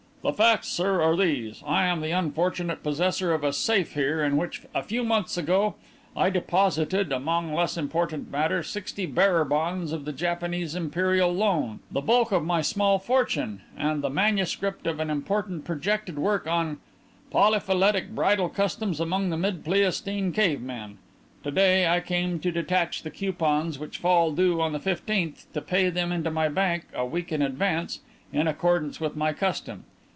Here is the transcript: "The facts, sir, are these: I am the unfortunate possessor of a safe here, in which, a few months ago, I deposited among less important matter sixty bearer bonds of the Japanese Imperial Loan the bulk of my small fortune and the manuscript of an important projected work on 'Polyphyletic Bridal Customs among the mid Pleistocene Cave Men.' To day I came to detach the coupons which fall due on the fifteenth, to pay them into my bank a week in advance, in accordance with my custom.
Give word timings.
"The 0.23 0.31
facts, 0.33 0.67
sir, 0.67 1.01
are 1.01 1.17
these: 1.17 1.63
I 1.65 1.85
am 1.87 1.99
the 2.01 2.11
unfortunate 2.11 2.83
possessor 2.83 3.33
of 3.33 3.43
a 3.43 3.51
safe 3.51 3.93
here, 3.95 4.23
in 4.23 4.37
which, 4.37 4.61
a 4.71 4.83
few 4.83 5.03
months 5.03 5.35
ago, 5.35 5.73
I 6.15 6.29
deposited 6.29 7.11
among 7.11 7.55
less 7.55 7.75
important 7.75 8.29
matter 8.29 8.61
sixty 8.61 9.07
bearer 9.07 9.43
bonds 9.43 9.91
of 9.91 10.05
the 10.05 10.13
Japanese 10.13 10.75
Imperial 10.75 11.33
Loan 11.33 11.79
the 11.91 12.01
bulk 12.01 12.31
of 12.31 12.45
my 12.45 12.61
small 12.61 12.99
fortune 12.99 13.61
and 13.75 14.03
the 14.03 14.11
manuscript 14.11 14.85
of 14.85 14.99
an 14.99 15.09
important 15.09 15.65
projected 15.65 16.19
work 16.19 16.45
on 16.45 16.77
'Polyphyletic 17.31 18.11
Bridal 18.13 18.49
Customs 18.49 18.99
among 18.99 19.31
the 19.31 19.37
mid 19.37 19.65
Pleistocene 19.65 20.31
Cave 20.33 20.61
Men.' 20.61 20.99
To 21.43 21.49
day 21.49 21.87
I 21.87 21.99
came 21.99 22.37
to 22.41 22.51
detach 22.51 23.01
the 23.01 23.09
coupons 23.09 23.79
which 23.79 23.97
fall 23.97 24.31
due 24.33 24.61
on 24.61 24.71
the 24.71 24.79
fifteenth, 24.79 25.51
to 25.53 25.61
pay 25.61 25.89
them 25.89 26.11
into 26.11 26.29
my 26.29 26.47
bank 26.47 26.83
a 26.93 27.07
week 27.07 27.31
in 27.31 27.41
advance, 27.41 28.01
in 28.31 28.47
accordance 28.47 28.99
with 29.01 29.15
my 29.15 29.33
custom. 29.33 29.85